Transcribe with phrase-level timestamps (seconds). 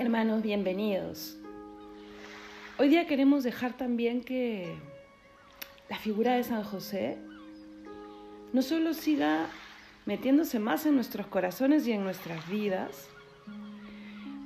[0.00, 1.36] Hermanos, bienvenidos.
[2.78, 4.74] Hoy día queremos dejar también que
[5.90, 7.18] la figura de San José
[8.54, 9.46] no solo siga
[10.06, 13.10] metiéndose más en nuestros corazones y en nuestras vidas,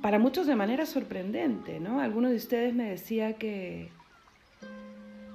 [0.01, 2.01] para muchos de manera sorprendente, ¿no?
[2.01, 3.91] Alguno de ustedes me decía que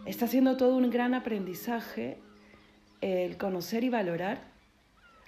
[0.05, 2.19] está siendo todo un gran aprendizaje
[3.01, 4.43] el conocer y valorar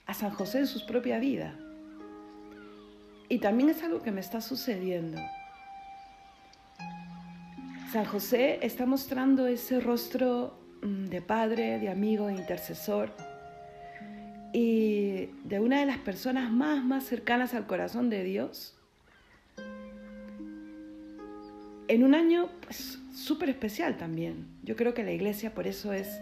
[0.04, 1.58] a San José en su propia vida.
[3.32, 5.18] Y también es algo que me está sucediendo.
[7.90, 13.10] San José está mostrando ese rostro mm, de padre, de amigo, de intercesor
[14.52, 18.76] y de una de las personas más, más cercanas al corazón de Dios.
[21.88, 24.46] En un año pues, súper especial también.
[24.62, 26.20] Yo creo que la iglesia por eso es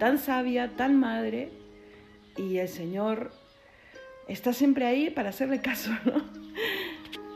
[0.00, 1.52] tan sabia, tan madre,
[2.36, 3.30] y el Señor
[4.26, 6.39] está siempre ahí para hacerle caso, ¿no?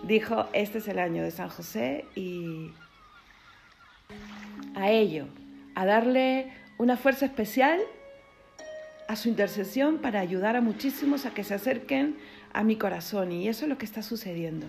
[0.06, 2.72] Dijo, este es el año de San José y
[4.74, 5.28] a ello,
[5.74, 7.80] a darle una fuerza especial
[9.08, 12.18] a su intercesión para ayudar a muchísimos a que se acerquen
[12.52, 14.66] a mi corazón y eso es lo que está sucediendo.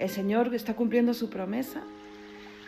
[0.00, 1.82] El Señor está cumpliendo su promesa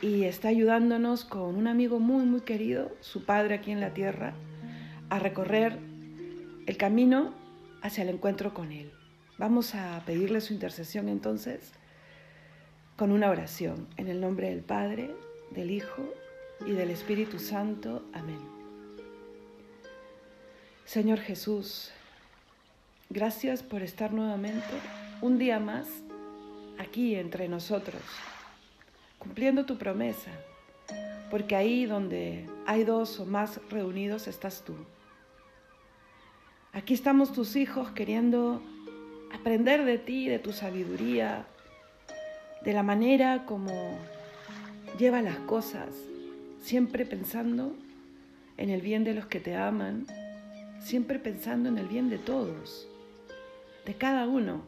[0.00, 4.34] y está ayudándonos con un amigo muy, muy querido, su Padre aquí en la tierra,
[5.10, 5.80] a recorrer
[6.66, 7.34] el camino
[7.82, 8.95] hacia el encuentro con Él.
[9.38, 11.72] Vamos a pedirle su intercesión entonces
[12.96, 15.14] con una oración en el nombre del Padre,
[15.50, 16.14] del Hijo
[16.64, 18.02] y del Espíritu Santo.
[18.14, 18.40] Amén.
[20.86, 21.90] Señor Jesús,
[23.10, 24.64] gracias por estar nuevamente
[25.20, 25.86] un día más
[26.78, 28.00] aquí entre nosotros,
[29.18, 30.30] cumpliendo tu promesa,
[31.30, 34.74] porque ahí donde hay dos o más reunidos estás tú.
[36.72, 38.62] Aquí estamos tus hijos queriendo
[39.36, 41.46] aprender de ti, de tu sabiduría,
[42.64, 43.98] de la manera como
[44.98, 45.88] lleva las cosas,
[46.62, 47.74] siempre pensando
[48.56, 50.06] en el bien de los que te aman,
[50.80, 52.88] siempre pensando en el bien de todos,
[53.84, 54.64] de cada uno,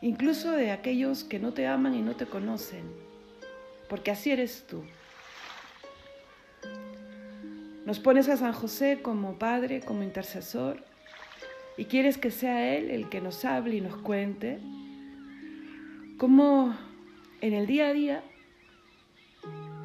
[0.00, 2.84] incluso de aquellos que no te aman y no te conocen,
[3.88, 4.84] porque así eres tú.
[7.84, 10.89] Nos pones a San José como Padre, como intercesor,
[11.80, 14.58] y quieres que sea Él el que nos hable y nos cuente
[16.18, 16.76] cómo
[17.40, 18.22] en el día a día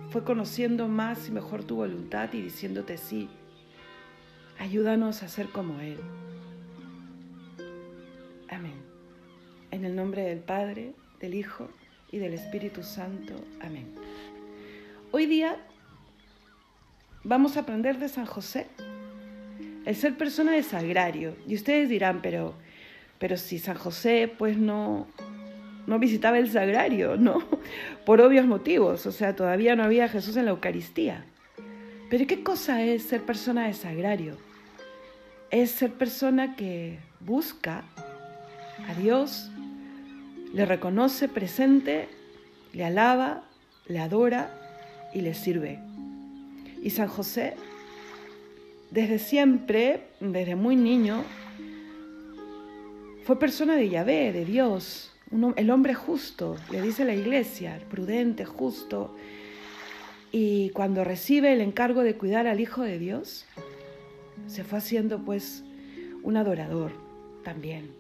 [0.10, 3.30] fue conociendo más y mejor tu voluntad y diciéndote sí,
[4.60, 5.98] ayúdanos a ser como Él.
[8.50, 8.76] Amén.
[9.72, 10.92] En el nombre del Padre,
[11.22, 11.70] del Hijo
[12.12, 13.36] y del Espíritu Santo.
[13.62, 13.96] Amén.
[15.14, 15.66] Hoy día
[17.24, 18.68] vamos a aprender de San José.
[19.86, 21.36] El ser persona de sagrario.
[21.48, 22.56] Y ustedes dirán, pero,
[23.20, 25.08] pero si San José pues no,
[25.88, 27.44] no visitaba el sagrario, ¿no?
[28.06, 31.26] Por obvios motivos, o sea, todavía no había Jesús en la Eucaristía.
[32.10, 34.38] Pero ¿qué cosa es ser persona de sagrario?
[35.52, 37.84] Es ser persona que busca
[38.88, 39.52] a Dios,
[40.54, 42.08] le reconoce presente,
[42.74, 43.44] le alaba,
[43.88, 44.52] le adora
[45.14, 45.80] y le sirve.
[46.82, 47.56] Y San José,
[48.92, 51.24] desde siempre, desde muy niño,
[53.24, 55.16] fue persona de Yahvé, de Dios,
[55.56, 59.16] el hombre justo, le dice la iglesia, prudente, justo.
[60.32, 63.46] Y cuando recibe el encargo de cuidar al Hijo de Dios,
[64.48, 65.64] se fue haciendo pues
[66.24, 66.92] un adorador
[67.44, 67.92] también,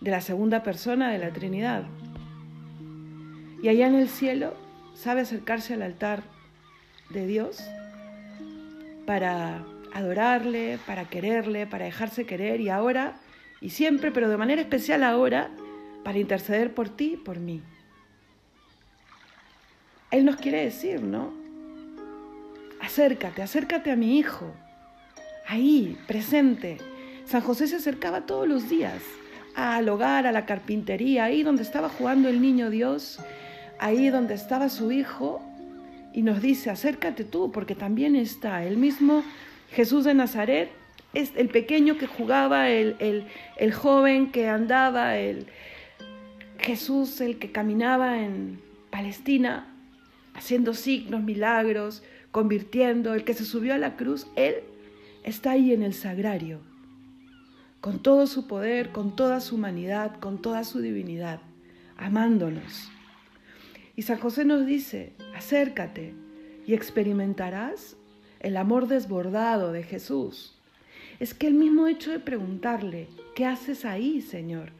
[0.00, 1.84] de la segunda persona de la Trinidad.
[3.62, 4.54] Y allá en el cielo
[4.94, 6.22] sabe acercarse al altar
[7.10, 7.58] de Dios
[9.06, 9.64] para
[9.96, 13.16] adorarle, para quererle, para dejarse querer y ahora
[13.60, 15.50] y siempre, pero de manera especial ahora,
[16.04, 17.62] para interceder por ti y por mí.
[20.10, 21.32] Él nos quiere decir, ¿no?
[22.80, 24.52] Acércate, acércate a mi hijo,
[25.48, 26.76] ahí, presente.
[27.24, 29.02] San José se acercaba todos los días
[29.54, 33.18] al hogar, a la carpintería, ahí donde estaba jugando el niño Dios,
[33.78, 35.42] ahí donde estaba su hijo,
[36.12, 39.24] y nos dice, acércate tú, porque también está el mismo
[39.70, 40.70] Jesús de Nazaret,
[41.14, 43.26] es el pequeño que jugaba, el,
[43.56, 45.46] el, joven que andaba, el
[46.58, 48.60] Jesús, el que caminaba en
[48.90, 49.66] Palestina,
[50.34, 52.02] haciendo signos, milagros,
[52.32, 54.56] convirtiendo, el que se subió a la cruz, Él
[55.24, 56.60] está ahí en el sagrario,
[57.80, 61.40] con todo su poder, con toda su humanidad, con toda su divinidad,
[61.96, 62.90] amándonos.
[63.96, 66.12] Y San José nos dice, acércate
[66.66, 67.95] y experimentarás
[68.40, 70.54] el amor desbordado de Jesús.
[71.18, 74.70] Es que el mismo hecho de preguntarle, ¿qué haces ahí, Señor?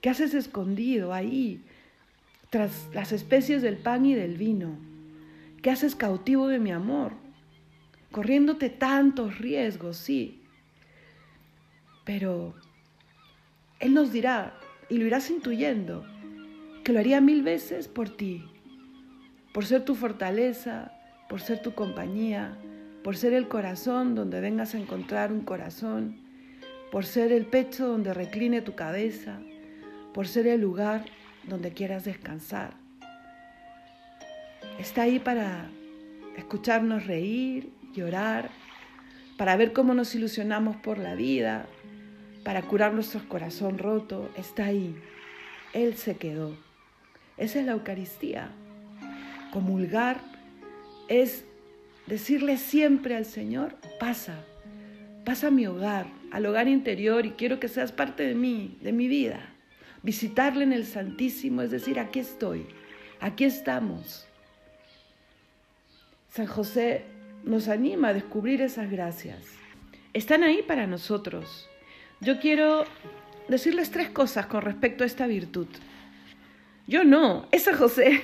[0.00, 1.62] ¿Qué haces escondido ahí,
[2.50, 4.78] tras las especies del pan y del vino?
[5.62, 7.12] ¿Qué haces cautivo de mi amor?
[8.10, 10.42] Corriéndote tantos riesgos, sí.
[12.04, 12.54] Pero
[13.78, 14.58] Él nos dirá,
[14.88, 16.04] y lo irás intuyendo,
[16.82, 18.44] que lo haría mil veces por ti,
[19.52, 20.92] por ser tu fortaleza,
[21.28, 22.58] por ser tu compañía,
[23.02, 26.20] por ser el corazón donde vengas a encontrar un corazón,
[26.90, 29.40] por ser el pecho donde recline tu cabeza,
[30.12, 31.04] por ser el lugar
[31.44, 32.74] donde quieras descansar.
[34.78, 35.70] Está ahí para
[36.36, 38.50] escucharnos reír, llorar,
[39.36, 41.66] para ver cómo nos ilusionamos por la vida,
[42.44, 44.30] para curar nuestro corazón roto.
[44.36, 44.94] Está ahí.
[45.72, 46.56] Él se quedó.
[47.36, 48.50] Esa es la Eucaristía.
[49.52, 50.20] Comulgar
[51.08, 51.44] es
[52.06, 54.44] decirle siempre al Señor, pasa,
[55.24, 58.92] pasa a mi hogar, al hogar interior y quiero que seas parte de mí, de
[58.92, 59.54] mi vida.
[60.02, 62.66] Visitarle en el Santísimo, es decir, aquí estoy,
[63.20, 64.26] aquí estamos.
[66.30, 67.04] San José
[67.44, 69.38] nos anima a descubrir esas gracias.
[70.12, 71.68] Están ahí para nosotros.
[72.20, 72.84] Yo quiero
[73.48, 75.66] decirles tres cosas con respecto a esta virtud.
[76.90, 78.20] Yo no, es San José,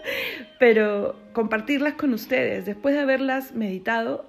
[0.58, 4.24] pero compartirlas con ustedes después de haberlas meditado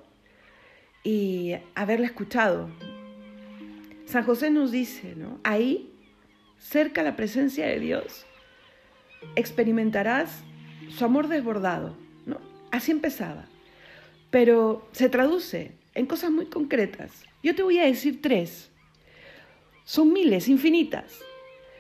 [1.05, 2.69] y haberla escuchado.
[4.03, 5.39] San José nos dice, ¿no?
[5.45, 5.89] Ahí,
[6.59, 8.25] cerca de la presencia de Dios,
[9.37, 10.43] experimentarás
[10.89, 11.95] su amor desbordado,
[12.25, 12.41] ¿no?
[12.71, 13.45] Así empezaba.
[14.29, 17.23] Pero se traduce en cosas muy concretas.
[17.41, 18.69] Yo te voy a decir tres.
[19.85, 21.21] Son miles, infinitas.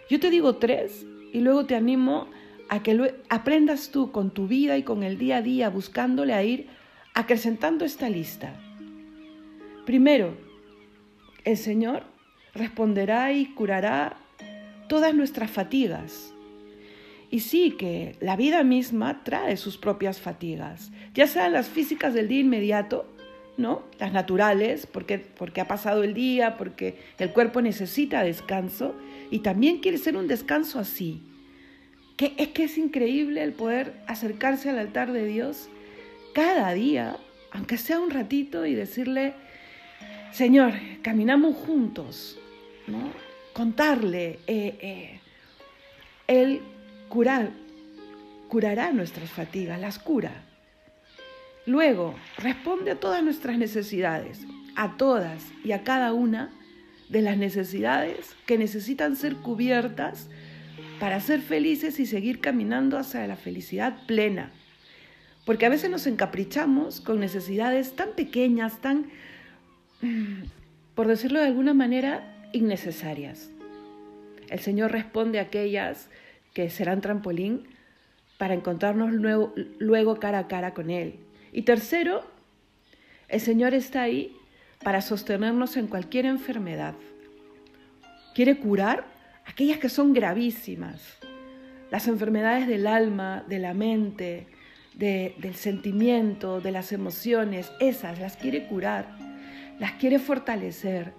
[0.09, 2.27] Yo te digo tres y luego te animo
[2.69, 6.43] a que aprendas tú con tu vida y con el día a día buscándole a
[6.43, 6.67] ir
[7.13, 8.53] acrecentando esta lista.
[9.85, 10.35] Primero,
[11.45, 12.03] el Señor
[12.53, 14.17] responderá y curará
[14.87, 16.33] todas nuestras fatigas.
[17.29, 22.27] Y sí que la vida misma trae sus propias fatigas, ya sean las físicas del
[22.27, 23.05] día inmediato,
[23.57, 23.83] ¿no?
[23.99, 28.95] Las naturales, porque, porque ha pasado el día, porque el cuerpo necesita descanso
[29.31, 31.21] y también quiere ser un descanso así.
[32.15, 35.69] Que es que es increíble el poder acercarse al altar de Dios
[36.33, 37.17] cada día,
[37.51, 39.33] aunque sea un ratito, y decirle,
[40.31, 42.37] Señor, caminamos juntos,
[42.85, 43.11] ¿no?
[43.53, 45.19] Contarle, eh, eh,
[46.27, 46.61] Él
[47.09, 47.49] curar,
[48.47, 50.46] curará nuestras fatigas, las cura.
[51.67, 54.47] Luego, responde a todas nuestras necesidades,
[54.77, 56.49] a todas y a cada una
[57.09, 60.29] de las necesidades que necesitan ser cubiertas
[60.97, 64.53] para ser felices y seguir caminando hacia la felicidad plena.
[65.45, 69.07] Porque a veces nos encaprichamos con necesidades tan pequeñas, tan,
[70.01, 70.43] mm,
[70.95, 73.49] por decirlo de alguna manera, innecesarias.
[74.49, 76.09] El Señor responde a aquellas
[76.53, 77.67] que serán trampolín
[78.37, 81.26] para encontrarnos luego, luego cara a cara con Él.
[81.57, 82.23] Y tercero,
[83.29, 84.37] el Señor está ahí
[84.83, 86.93] para sostenernos en cualquier enfermedad.
[88.35, 89.07] Quiere curar
[89.43, 91.01] aquellas que son gravísimas,
[91.89, 94.45] las enfermedades del alma, de la mente,
[94.93, 99.17] del sentimiento, de las emociones, esas las quiere curar,
[99.79, 101.11] las quiere fortalecer.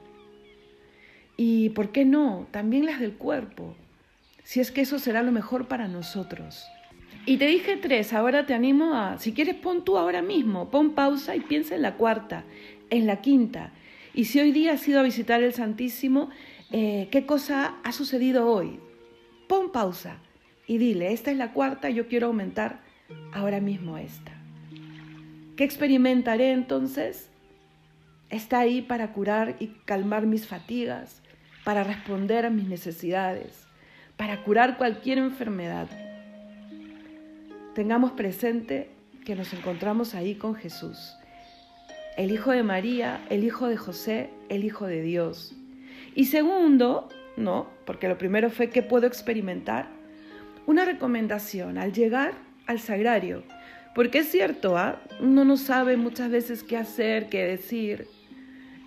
[1.37, 2.46] Y, ¿por qué no?
[2.52, 3.75] También las del cuerpo,
[4.44, 6.64] si es que eso será lo mejor para nosotros.
[7.28, 10.94] Y te dije tres, ahora te animo a, si quieres pon tú ahora mismo, pon
[10.94, 12.44] pausa y piensa en la cuarta,
[12.88, 13.73] en la quinta.
[14.14, 16.30] Y si hoy día has ido a visitar el Santísimo,
[16.73, 18.80] eh, ¿qué cosa ha sucedido hoy?
[19.47, 20.16] Pon pausa
[20.66, 22.80] y dile, esta es la cuarta, yo quiero aumentar
[23.35, 24.32] ahora mismo esta.
[25.54, 27.28] ¿Qué experimentaré entonces?
[28.30, 31.20] Está ahí para curar y calmar mis fatigas,
[31.62, 33.66] para responder a mis necesidades,
[34.16, 36.08] para curar cualquier enfermedad
[37.78, 38.88] tengamos presente
[39.25, 41.14] que nos encontramos ahí con Jesús,
[42.16, 45.54] el Hijo de María, el Hijo de José, el Hijo de Dios.
[46.16, 49.87] Y segundo, no, porque lo primero fue que puedo experimentar,
[50.66, 52.32] una recomendación al llegar
[52.66, 53.44] al sagrario,
[53.94, 55.00] porque es cierto, ¿ah?
[55.20, 58.08] uno no sabe muchas veces qué hacer, qué decir.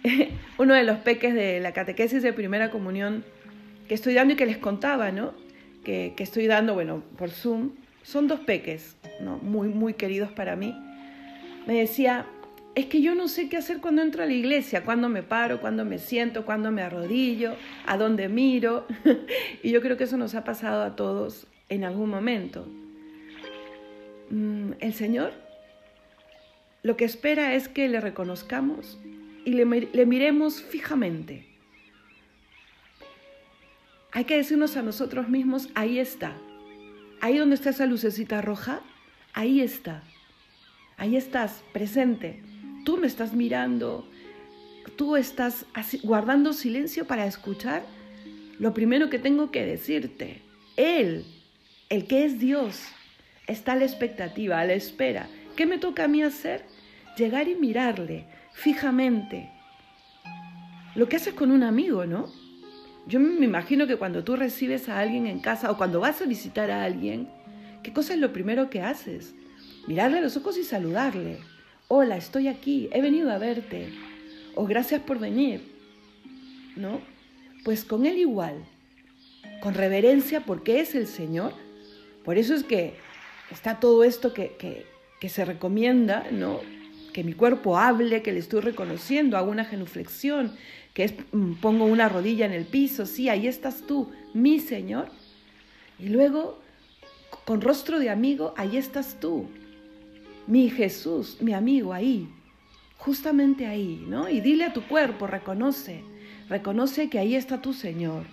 [0.57, 3.23] Uno de los peques de la catequesis de primera comunión
[3.87, 5.33] que estoy dando y que les contaba, ¿no?
[5.85, 7.71] Que, que estoy dando, bueno, por Zoom,
[8.03, 8.95] son dos peques,
[9.41, 10.75] muy, muy queridos para mí,
[11.67, 12.25] me decía,
[12.75, 15.59] es que yo no sé qué hacer cuando entro a la iglesia, cuándo me paro,
[15.61, 17.55] cuándo me siento, cuándo me arrodillo,
[17.85, 18.87] a dónde miro.
[19.63, 22.67] y yo creo que eso nos ha pasado a todos en algún momento.
[24.29, 25.33] Mm, el Señor
[26.83, 28.99] lo que espera es que le reconozcamos
[29.45, 31.45] y le miremos fijamente.
[34.11, 36.35] Hay que decirnos a nosotros mismos, ahí está,
[37.21, 38.81] ahí donde está esa lucecita roja,
[39.33, 40.03] ahí está.
[40.97, 42.43] Ahí estás, presente.
[42.83, 44.07] Tú me estás mirando,
[44.95, 45.65] tú estás
[46.03, 47.83] guardando silencio para escuchar
[48.59, 50.41] lo primero que tengo que decirte.
[50.77, 51.25] Él,
[51.89, 52.83] el que es Dios,
[53.47, 55.27] está a la expectativa, a la espera.
[55.55, 56.65] ¿Qué me toca a mí hacer?
[57.17, 59.49] Llegar y mirarle fijamente.
[60.95, 62.31] Lo que haces con un amigo, ¿no?
[63.11, 66.25] Yo me imagino que cuando tú recibes a alguien en casa o cuando vas a
[66.25, 67.27] visitar a alguien,
[67.83, 69.35] ¿qué cosa es lo primero que haces?
[69.85, 71.39] Mirarle a los ojos y saludarle.
[71.89, 73.89] Hola, estoy aquí, he venido a verte.
[74.55, 75.61] O gracias por venir.
[76.77, 77.01] ¿No?
[77.65, 78.63] Pues con él igual,
[79.59, 81.51] con reverencia porque es el Señor.
[82.23, 82.93] Por eso es que
[83.51, 84.85] está todo esto que,
[85.19, 86.61] que, se recomienda, ¿no?
[87.13, 90.53] Que mi cuerpo hable, que le estoy reconociendo, hago una genuflexión,
[90.93, 95.09] que es mm, pongo una rodilla en el piso, sí, ahí estás tú, mi Señor.
[95.99, 96.61] Y luego,
[97.45, 99.47] con rostro de amigo, ahí estás tú,
[100.47, 102.27] mi Jesús, mi amigo, ahí,
[102.97, 104.29] justamente ahí, ¿no?
[104.29, 106.03] Y dile a tu cuerpo, reconoce,
[106.49, 108.25] reconoce que ahí está tu Señor.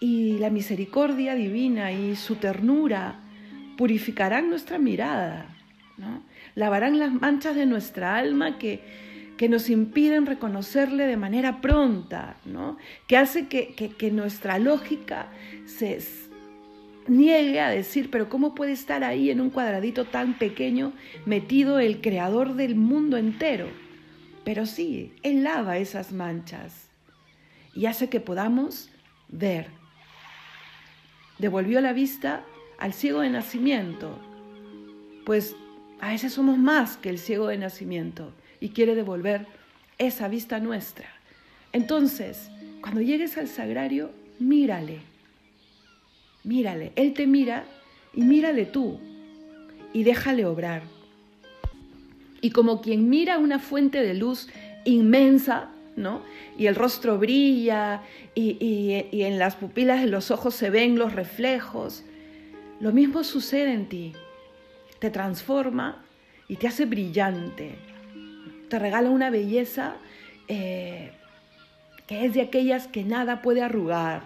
[0.00, 3.20] Y la misericordia divina y su ternura
[3.76, 5.56] purificarán nuestra mirada,
[5.96, 6.22] ¿no?
[6.54, 8.80] Lavarán las manchas de nuestra alma que,
[9.36, 12.76] que nos impiden reconocerle de manera pronta, ¿no?
[13.06, 15.28] que hace que, que, nuestra lógica
[15.64, 15.98] se
[17.08, 20.92] niegue a decir, pero ¿cómo puede estar ahí en un cuadradito tan pequeño
[21.24, 23.68] metido el creador del mundo entero?
[24.44, 26.90] Pero sí, Él lava esas manchas
[27.74, 28.90] y hace que podamos
[29.28, 29.68] ver.
[31.38, 32.44] Devolvió la vista
[32.78, 34.18] al ciego de nacimiento,
[35.24, 35.56] pues
[36.00, 39.46] a veces somos más que el ciego de nacimiento y quiere devolver
[39.98, 41.08] esa vista nuestra.
[41.72, 45.00] Entonces, cuando llegues al sagrario, mírale,
[46.42, 47.64] mírale, Él te mira
[48.14, 48.98] y mírale tú
[49.92, 50.82] y déjale obrar.
[52.40, 54.48] Y como quien mira una fuente de luz
[54.86, 56.22] inmensa, ¿no?
[56.56, 58.02] Y el rostro brilla
[58.34, 62.04] y, y en las pupilas de los ojos se ven los reflejos,
[62.80, 64.12] lo mismo sucede en ti.
[65.00, 66.04] Te transforma
[66.46, 67.74] y te hace brillante.
[68.68, 69.96] Te regala una belleza
[70.46, 71.12] eh,
[72.06, 74.22] que es de aquellas que nada puede arrugar.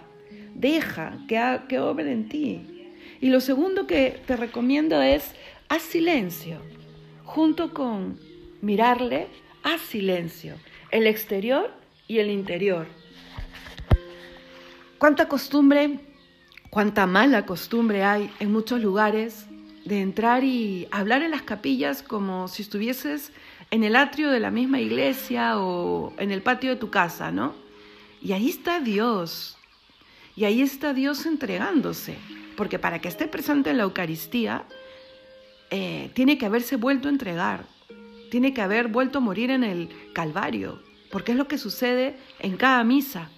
[0.53, 2.91] Deja que, que obre en ti.
[3.21, 5.31] Y lo segundo que te recomiendo es
[5.69, 6.59] haz silencio.
[7.23, 8.19] Junto con
[8.61, 9.27] mirarle,
[9.63, 10.55] haz silencio.
[10.91, 11.71] El exterior
[12.07, 12.85] y el interior.
[14.99, 15.99] ¿Cuánta costumbre
[16.75, 19.45] cuánta mala costumbre hay en muchos lugares
[19.85, 23.31] de entrar y hablar en las capillas como si estuvieses
[23.71, 27.53] en el atrio de la misma iglesia o en el patio de tu casa, ¿no?
[28.21, 29.57] Y ahí está Dios.
[30.35, 32.17] Y ahí está Dios entregándose.
[32.57, 34.65] Porque para que esté presente en la Eucaristía,
[35.69, 37.65] eh, tiene que haberse vuelto a entregar.
[38.31, 40.81] Tiene que haber vuelto a morir en el Calvario.
[41.11, 43.29] Porque es lo que sucede en cada misa.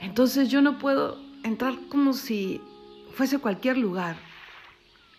[0.00, 2.60] Entonces yo no puedo entrar como si
[3.14, 4.27] fuese cualquier lugar.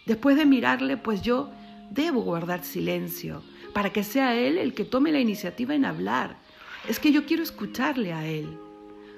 [0.09, 1.51] Después de mirarle, pues yo
[1.91, 3.43] debo guardar silencio
[3.75, 6.35] para que sea Él el que tome la iniciativa en hablar.
[6.87, 8.57] Es que yo quiero escucharle a Él.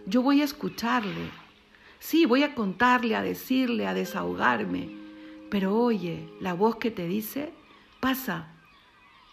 [0.06, 1.30] Yo voy a escucharle.
[2.00, 4.90] Sí, voy a contarle, a decirle, a desahogarme.
[5.50, 7.54] Pero oye, la voz que te dice,
[8.02, 8.50] pasa,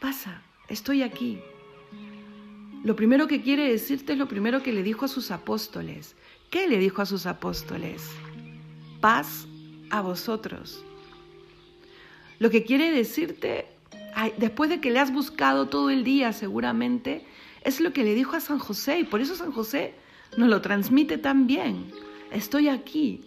[0.01, 1.41] pasa, estoy aquí.
[2.85, 6.15] Lo primero que quiere decirte es lo primero que le dijo a sus apóstoles.
[6.51, 8.09] ¿Qué le dijo a sus apóstoles?
[9.01, 9.49] Paz
[9.91, 10.85] a vosotros.
[12.39, 13.67] Lo que quiere decirte,
[14.37, 17.25] después de que le has buscado todo el día seguramente,
[17.63, 19.95] es lo que le dijo a San José y por eso San José
[20.37, 21.91] nos lo transmite tan bien.
[22.31, 23.25] Estoy aquí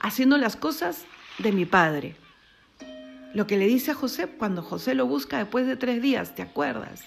[0.00, 1.04] haciendo las cosas
[1.38, 2.16] de mi Padre.
[3.34, 6.42] Lo que le dice a José cuando José lo busca después de tres días, ¿te
[6.42, 7.02] acuerdas?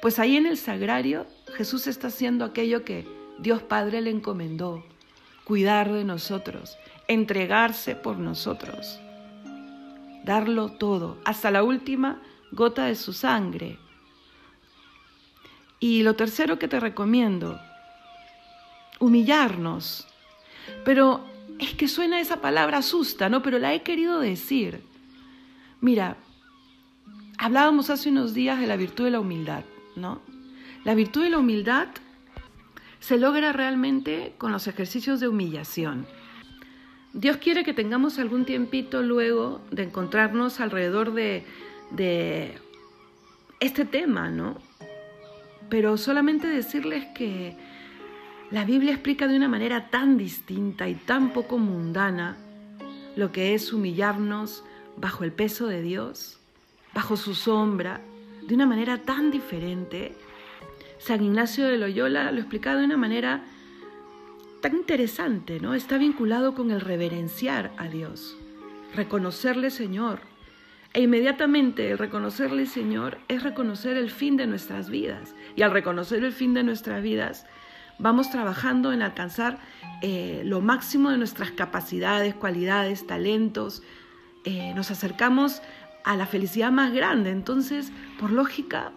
[0.00, 3.06] Pues ahí en el sagrario Jesús está haciendo aquello que
[3.38, 4.84] Dios Padre le encomendó
[5.44, 9.00] cuidar de nosotros, entregarse por nosotros,
[10.24, 13.78] darlo todo, hasta la última gota de su sangre.
[15.80, 17.60] Y lo tercero que te recomiendo,
[19.00, 20.06] humillarnos.
[20.84, 21.24] Pero
[21.58, 23.42] es que suena esa palabra asusta, ¿no?
[23.42, 24.82] Pero la he querido decir.
[25.80, 26.16] Mira,
[27.38, 29.64] hablábamos hace unos días de la virtud de la humildad,
[29.96, 30.20] ¿no?
[30.84, 31.88] La virtud de la humildad
[33.00, 36.06] se logra realmente con los ejercicios de humillación.
[37.14, 41.44] Dios quiere que tengamos algún tiempito luego de encontrarnos alrededor de,
[41.90, 42.54] de
[43.60, 44.56] este tema, ¿no?
[45.68, 47.56] Pero solamente decirles que
[48.50, 52.36] la Biblia explica de una manera tan distinta y tan poco mundana
[53.16, 54.64] lo que es humillarnos
[54.96, 56.38] bajo el peso de Dios,
[56.94, 58.00] bajo su sombra,
[58.46, 60.14] de una manera tan diferente.
[60.98, 63.44] San Ignacio de Loyola lo explica de una manera
[64.62, 65.74] tan interesante, ¿no?
[65.74, 68.38] Está vinculado con el reverenciar a Dios,
[68.94, 70.20] reconocerle Señor.
[70.94, 75.34] E inmediatamente el reconocerle Señor es reconocer el fin de nuestras vidas.
[75.56, 77.44] Y al reconocer el fin de nuestras vidas,
[77.98, 79.58] vamos trabajando en alcanzar
[80.00, 83.82] eh, lo máximo de nuestras capacidades, cualidades, talentos.
[84.44, 85.60] Eh, nos acercamos
[86.04, 87.30] a la felicidad más grande.
[87.30, 87.90] Entonces,
[88.20, 88.92] por lógica,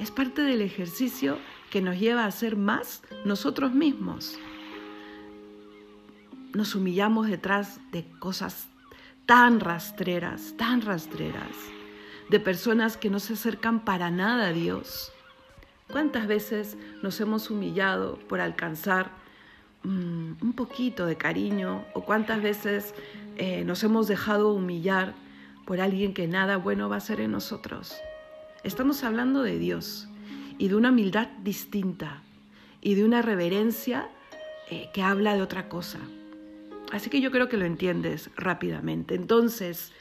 [0.00, 1.38] es parte del ejercicio
[1.70, 4.38] que nos lleva a ser más nosotros mismos.
[6.54, 8.68] Nos humillamos detrás de cosas
[9.26, 11.56] tan rastreras, tan rastreras,
[12.28, 15.12] de personas que no se acercan para nada a Dios.
[15.90, 19.10] ¿Cuántas veces nos hemos humillado por alcanzar
[19.82, 21.84] mm, un poquito de cariño?
[21.94, 22.94] ¿O cuántas veces
[23.36, 25.14] eh, nos hemos dejado humillar
[25.64, 27.96] por alguien que nada bueno va a hacer en nosotros.
[28.62, 30.08] Estamos hablando de Dios
[30.58, 32.22] y de una humildad distinta
[32.80, 34.08] y de una reverencia
[34.70, 35.98] eh, que habla de otra cosa.
[36.92, 39.14] Así que yo creo que lo entiendes rápidamente.
[39.14, 39.92] Entonces,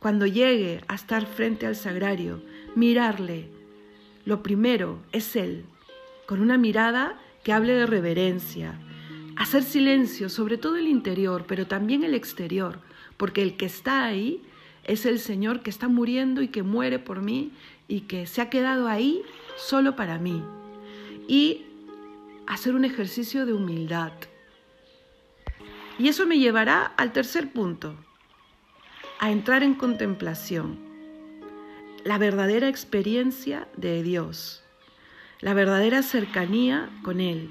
[0.00, 2.42] cuando llegue a estar frente al sagrario,
[2.74, 3.48] mirarle,
[4.24, 5.64] lo primero es Él,
[6.26, 8.74] con una mirada que hable de reverencia,
[9.36, 12.80] hacer silencio, sobre todo el interior, pero también el exterior,
[13.16, 14.42] porque el que está ahí
[14.82, 17.52] es el Señor que está muriendo y que muere por mí
[17.86, 19.22] y que se ha quedado ahí
[19.56, 20.42] solo para mí.
[21.28, 21.62] Y
[22.48, 24.12] hacer un ejercicio de humildad.
[26.00, 27.94] Y eso me llevará al tercer punto,
[29.18, 30.78] a entrar en contemplación,
[32.04, 34.64] la verdadera experiencia de Dios,
[35.40, 37.50] la verdadera cercanía con Él,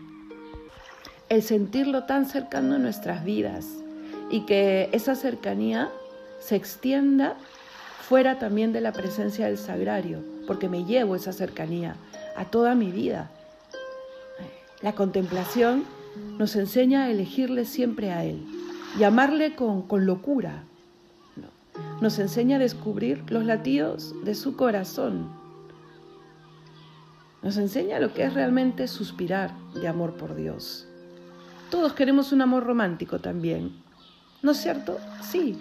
[1.29, 3.67] el sentirlo tan cercano en nuestras vidas
[4.31, 5.91] y que esa cercanía
[6.39, 7.37] se extienda
[8.01, 11.97] fuera también de la presencia del sagrario, porque me llevo esa cercanía
[12.35, 13.29] a toda mi vida.
[14.81, 15.98] La contemplación
[16.37, 18.45] nos enseña a elegirle siempre a Él
[18.97, 20.63] y amarle con, locura.
[22.01, 25.29] Nos enseña a descubrir los latidos de su corazón.
[27.41, 30.87] Nos enseña lo que es realmente suspirar de amor por Dios.
[31.69, 33.71] Todos queremos un amor romántico también.
[34.41, 34.97] ¿No es cierto?
[35.21, 35.57] Sí,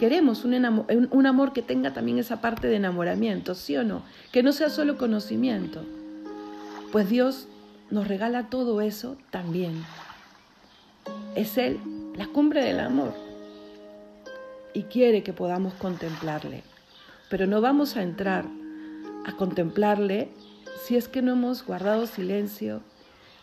[0.00, 4.02] Queremos un, amor que tenga también esa parte de enamoramiento, ¿sí o no?
[4.32, 5.84] Que no sea solo conocimiento.
[6.90, 7.48] Pues Dios
[7.90, 9.84] nos regala todo eso también.
[11.34, 11.80] Es Él
[12.16, 13.14] la cumbre del amor
[14.74, 16.62] y quiere que podamos contemplarle.
[17.28, 18.44] Pero no vamos a entrar
[19.24, 20.28] a contemplarle
[20.84, 22.82] si es que no hemos guardado silencio,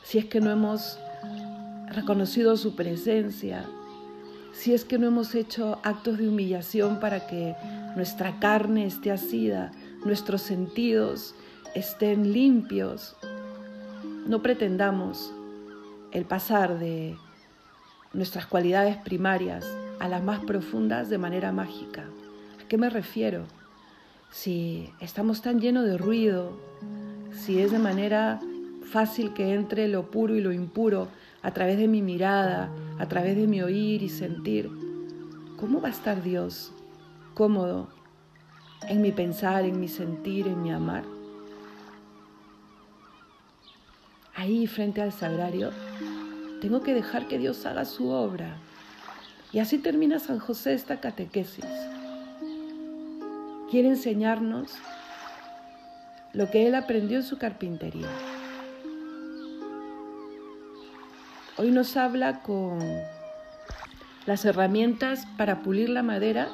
[0.04, 1.00] si es que no hemos
[1.88, 3.66] reconocido su presencia,
[4.54, 7.56] si es que no hemos hecho actos de humillación para que
[7.96, 9.72] nuestra carne esté asida,
[10.04, 11.36] nuestros sentidos
[11.76, 13.16] estén limpios.
[14.28, 15.34] No pretendamos
[16.12, 17.16] el pasar de
[18.12, 19.66] nuestras cualidades primarias
[20.00, 22.04] a las más profundas de manera mágica.
[22.62, 23.46] ¿A qué me refiero?
[24.30, 26.58] Si estamos tan llenos de ruido,
[27.32, 28.42] si es de manera
[28.92, 31.08] fácil que entre lo puro y lo impuro
[31.42, 34.70] a través de mi mirada, a través de mi oír y sentir,
[35.56, 36.74] ¿cómo va a estar Dios
[37.34, 37.88] cómodo
[38.90, 41.17] en mi pensar, en mi sentir, en mi amar?
[44.38, 45.72] Ahí frente al sagrario,
[46.62, 48.58] tengo que dejar que Dios haga su obra.
[49.52, 51.66] Y así termina San José esta catequesis.
[53.72, 54.76] Quiere enseñarnos
[56.34, 58.08] lo que él aprendió en su carpintería.
[61.58, 62.78] Hoy nos habla con
[64.28, 66.48] las herramientas para pulir la madera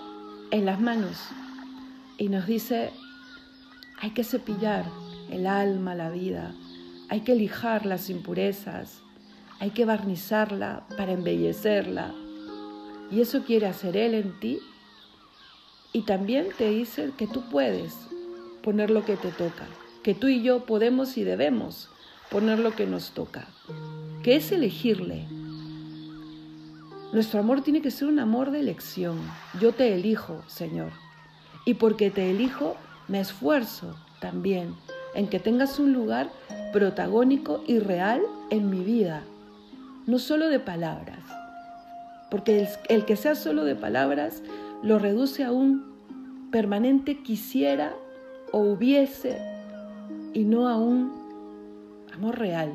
[0.52, 1.18] en las manos
[2.18, 2.92] y nos dice,
[4.00, 4.86] hay que cepillar
[5.30, 6.54] el alma, la vida,
[7.14, 9.04] hay que lijar las impurezas,
[9.60, 12.12] hay que barnizarla para embellecerla.
[13.12, 14.58] Y eso quiere hacer Él en ti.
[15.92, 17.94] Y también te dice que tú puedes
[18.64, 19.68] poner lo que te toca,
[20.02, 21.92] que tú y yo podemos y debemos
[22.32, 23.48] poner lo que nos toca
[24.24, 25.28] que es elegirle.
[27.12, 29.20] Nuestro amor tiene que ser un amor de elección.
[29.62, 30.94] Yo te elijo, Señor.
[31.64, 32.76] Y porque te elijo,
[33.08, 34.74] me esfuerzo también
[35.14, 36.32] en que tengas un lugar
[36.74, 39.24] protagónico y real en mi vida,
[40.06, 41.20] no solo de palabras.
[42.30, 44.44] Porque el, que sea solo de palabras
[44.82, 47.94] lo reduce a un permanente quisiera
[48.52, 49.40] o hubiese
[50.34, 51.14] y no a un
[52.14, 52.74] amor real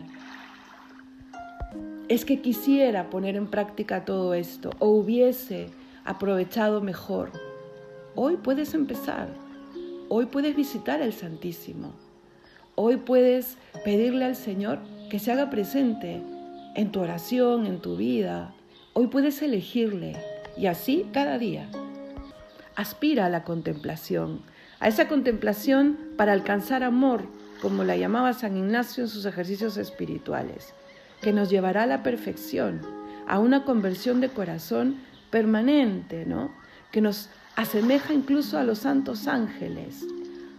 [2.08, 5.68] es que quisiera poner en práctica todo esto o hubiese
[6.04, 7.30] aprovechado mejor.
[8.14, 9.28] Hoy puedes empezar.
[10.08, 11.92] Hoy puedes visitar al Santísimo.
[12.74, 13.58] Hoy puedes
[13.88, 16.22] pedirle al Señor que se haga presente
[16.74, 18.52] en tu oración, en tu vida.
[18.92, 20.14] Hoy puedes elegirle
[20.58, 21.70] y así cada día.
[22.76, 24.42] Aspira a la contemplación,
[24.78, 27.28] a esa contemplación para alcanzar amor,
[27.62, 30.74] como la llamaba San Ignacio en sus ejercicios espirituales,
[31.22, 32.82] que nos llevará a la perfección,
[33.26, 34.96] a una conversión de corazón
[35.30, 36.52] permanente, ¿no?
[36.92, 40.04] Que nos asemeja incluso a los santos ángeles,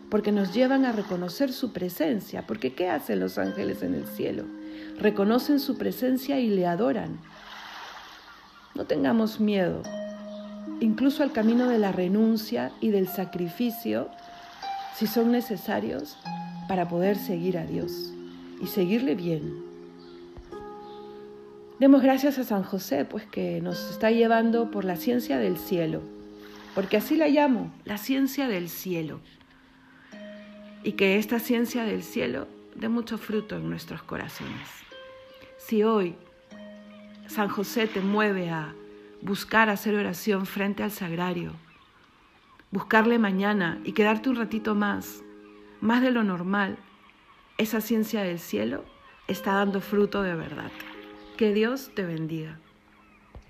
[0.09, 4.45] porque nos llevan a reconocer su presencia, porque ¿qué hacen los ángeles en el cielo?
[4.99, 7.19] Reconocen su presencia y le adoran.
[8.75, 9.81] No tengamos miedo,
[10.79, 14.09] incluso al camino de la renuncia y del sacrificio,
[14.95, 16.17] si son necesarios,
[16.67, 18.11] para poder seguir a Dios
[18.61, 19.63] y seguirle bien.
[21.79, 26.01] Demos gracias a San José, pues que nos está llevando por la ciencia del cielo
[26.75, 29.19] porque así la llamo, la ciencia del cielo.
[30.83, 34.69] Y que esta ciencia del cielo dé mucho fruto en nuestros corazones.
[35.57, 36.15] Si hoy
[37.27, 38.73] San José te mueve a
[39.21, 41.51] buscar hacer oración frente al sagrario,
[42.71, 45.21] buscarle mañana y quedarte un ratito más,
[45.81, 46.77] más de lo normal,
[47.57, 48.85] esa ciencia del cielo
[49.27, 50.71] está dando fruto de verdad.
[51.37, 52.57] Que Dios te bendiga.